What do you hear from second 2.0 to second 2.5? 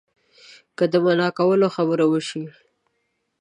وشي.